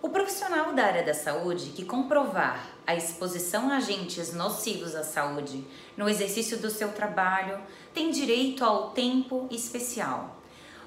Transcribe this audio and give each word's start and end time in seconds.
O 0.00 0.10
profissional 0.10 0.72
da 0.74 0.84
área 0.84 1.02
da 1.02 1.12
saúde 1.12 1.70
que 1.70 1.84
comprovar 1.84 2.70
a 2.86 2.94
exposição 2.94 3.68
a 3.68 3.78
agentes 3.78 4.32
nocivos 4.32 4.94
à 4.94 5.02
saúde 5.02 5.64
no 5.96 6.08
exercício 6.08 6.56
do 6.58 6.70
seu 6.70 6.92
trabalho 6.92 7.60
tem 7.92 8.12
direito 8.12 8.64
ao 8.64 8.90
tempo 8.90 9.48
especial. 9.50 10.36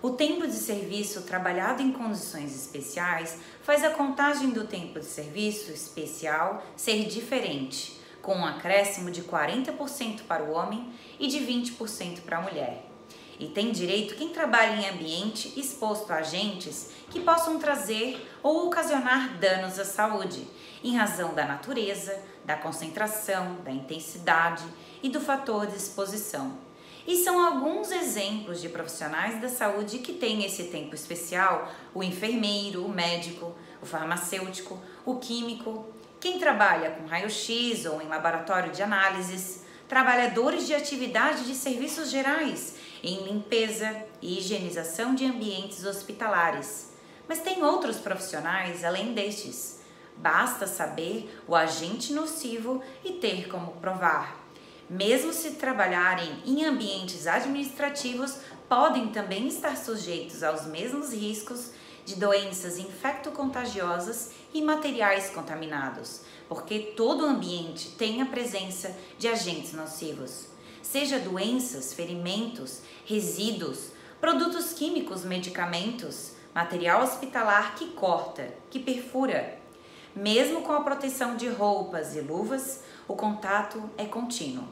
O 0.00 0.10
tempo 0.10 0.46
de 0.46 0.54
serviço 0.54 1.22
trabalhado 1.22 1.82
em 1.82 1.90
condições 1.90 2.54
especiais 2.54 3.36
faz 3.62 3.82
a 3.82 3.90
contagem 3.90 4.50
do 4.50 4.68
tempo 4.68 5.00
de 5.00 5.06
serviço 5.06 5.72
especial 5.72 6.64
ser 6.76 7.06
diferente, 7.06 8.00
com 8.22 8.36
um 8.36 8.46
acréscimo 8.46 9.10
de 9.10 9.22
40% 9.22 10.20
para 10.28 10.44
o 10.44 10.52
homem 10.52 10.88
e 11.18 11.26
de 11.26 11.40
20% 11.40 12.20
para 12.20 12.38
a 12.38 12.42
mulher 12.42 12.90
e 13.40 13.48
tem 13.48 13.72
direito 13.72 14.14
quem 14.16 14.28
trabalha 14.28 14.76
em 14.76 14.88
ambiente 14.90 15.58
exposto 15.58 16.12
a 16.12 16.16
agentes 16.16 16.90
que 17.10 17.20
possam 17.20 17.58
trazer 17.58 18.28
ou 18.42 18.66
ocasionar 18.66 19.38
danos 19.38 19.78
à 19.78 19.84
saúde, 19.84 20.46
em 20.84 20.94
razão 20.94 21.34
da 21.34 21.46
natureza, 21.46 22.22
da 22.44 22.54
concentração, 22.54 23.56
da 23.64 23.70
intensidade 23.70 24.64
e 25.02 25.08
do 25.08 25.20
fator 25.20 25.66
de 25.66 25.76
exposição. 25.76 26.52
E 27.06 27.16
são 27.24 27.42
alguns 27.42 27.90
exemplos 27.90 28.60
de 28.60 28.68
profissionais 28.68 29.40
da 29.40 29.48
saúde 29.48 29.98
que 29.98 30.12
têm 30.12 30.44
esse 30.44 30.64
tempo 30.64 30.94
especial: 30.94 31.72
o 31.94 32.02
enfermeiro, 32.02 32.84
o 32.84 32.90
médico, 32.90 33.54
o 33.80 33.86
farmacêutico, 33.86 34.78
o 35.04 35.16
químico, 35.16 35.86
quem 36.20 36.38
trabalha 36.38 36.90
com 36.90 37.06
raio-x 37.06 37.86
ou 37.86 38.02
em 38.02 38.06
laboratório 38.06 38.70
de 38.70 38.82
análises, 38.82 39.62
trabalhadores 39.88 40.66
de 40.66 40.74
atividade 40.74 41.46
de 41.46 41.54
serviços 41.54 42.10
gerais 42.10 42.79
em 43.02 43.24
limpeza 43.24 44.04
e 44.20 44.38
higienização 44.38 45.14
de 45.14 45.24
ambientes 45.24 45.84
hospitalares. 45.84 46.90
Mas 47.28 47.40
tem 47.40 47.62
outros 47.62 47.98
profissionais 47.98 48.84
além 48.84 49.14
destes. 49.14 49.80
Basta 50.16 50.66
saber 50.66 51.34
o 51.46 51.54
agente 51.54 52.12
nocivo 52.12 52.82
e 53.04 53.12
ter 53.12 53.48
como 53.48 53.72
provar. 53.72 54.38
Mesmo 54.88 55.32
se 55.32 55.52
trabalharem 55.52 56.42
em 56.44 56.64
ambientes 56.64 57.26
administrativos, 57.26 58.38
podem 58.68 59.08
também 59.08 59.46
estar 59.46 59.76
sujeitos 59.76 60.42
aos 60.42 60.66
mesmos 60.66 61.12
riscos 61.12 61.70
de 62.04 62.16
doenças 62.16 62.78
infectocontagiosas 62.78 64.32
e 64.52 64.60
materiais 64.60 65.30
contaminados, 65.30 66.22
porque 66.48 66.78
todo 66.96 67.24
ambiente 67.24 67.90
tem 67.90 68.20
a 68.20 68.26
presença 68.26 68.96
de 69.16 69.28
agentes 69.28 69.72
nocivos 69.72 70.50
seja 70.82 71.18
doenças, 71.18 71.92
ferimentos, 71.92 72.82
resíduos, 73.04 73.90
produtos 74.20 74.72
químicos, 74.72 75.24
medicamentos, 75.24 76.32
material 76.54 77.02
hospitalar 77.02 77.74
que 77.74 77.88
corta, 77.88 78.52
que 78.70 78.78
perfura. 78.78 79.58
Mesmo 80.14 80.62
com 80.62 80.72
a 80.72 80.82
proteção 80.82 81.36
de 81.36 81.48
roupas 81.48 82.16
e 82.16 82.20
luvas, 82.20 82.82
o 83.06 83.14
contato 83.14 83.82
é 83.96 84.04
contínuo. 84.04 84.68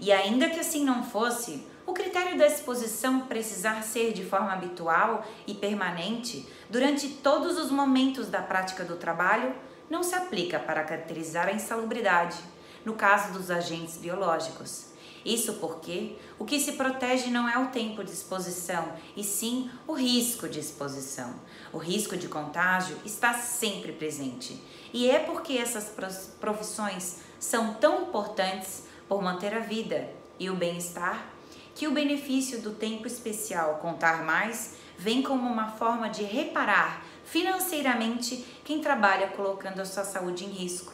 E 0.00 0.12
ainda 0.12 0.48
que 0.48 0.60
assim 0.60 0.84
não 0.84 1.02
fosse, 1.02 1.66
o 1.86 1.92
critério 1.92 2.36
da 2.36 2.46
exposição 2.46 3.20
precisar 3.20 3.82
ser 3.82 4.12
de 4.12 4.24
forma 4.24 4.52
habitual 4.52 5.24
e 5.46 5.54
permanente 5.54 6.46
durante 6.68 7.08
todos 7.08 7.58
os 7.58 7.70
momentos 7.70 8.28
da 8.28 8.42
prática 8.42 8.84
do 8.84 8.96
trabalho 8.96 9.54
não 9.88 10.02
se 10.02 10.14
aplica 10.14 10.58
para 10.58 10.84
caracterizar 10.84 11.48
a 11.48 11.52
insalubridade, 11.52 12.36
no 12.84 12.94
caso 12.94 13.32
dos 13.32 13.50
agentes 13.50 13.96
biológicos. 13.96 14.88
Isso 15.24 15.54
porque 15.54 16.16
o 16.38 16.44
que 16.44 16.60
se 16.60 16.72
protege 16.72 17.30
não 17.30 17.48
é 17.48 17.58
o 17.58 17.68
tempo 17.68 18.04
de 18.04 18.10
exposição, 18.10 18.92
e 19.16 19.24
sim 19.24 19.70
o 19.86 19.92
risco 19.92 20.48
de 20.48 20.60
exposição. 20.60 21.34
O 21.72 21.78
risco 21.78 22.16
de 22.16 22.28
contágio 22.28 22.96
está 23.04 23.34
sempre 23.34 23.92
presente. 23.92 24.62
E 24.92 25.10
é 25.10 25.18
porque 25.18 25.54
essas 25.54 25.92
profissões 26.40 27.18
são 27.38 27.74
tão 27.74 28.02
importantes 28.02 28.84
por 29.08 29.22
manter 29.22 29.54
a 29.54 29.60
vida 29.60 30.08
e 30.38 30.48
o 30.50 30.54
bem-estar 30.54 31.32
que 31.74 31.86
o 31.86 31.92
benefício 31.92 32.60
do 32.60 32.72
tempo 32.72 33.06
especial 33.06 33.76
contar 33.76 34.24
mais 34.24 34.74
vem 34.98 35.22
como 35.22 35.48
uma 35.48 35.70
forma 35.70 36.08
de 36.08 36.24
reparar 36.24 37.04
financeiramente 37.24 38.44
quem 38.64 38.80
trabalha 38.80 39.28
colocando 39.28 39.80
a 39.80 39.84
sua 39.84 40.02
saúde 40.02 40.44
em 40.44 40.48
risco. 40.48 40.92